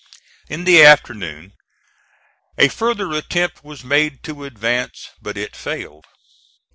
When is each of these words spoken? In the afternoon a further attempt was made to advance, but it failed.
In 0.49 0.63
the 0.63 0.81
afternoon 0.83 1.53
a 2.57 2.69
further 2.69 3.11
attempt 3.11 3.63
was 3.63 3.83
made 3.83 4.23
to 4.23 4.45
advance, 4.45 5.09
but 5.21 5.37
it 5.37 5.55
failed. 5.55 6.05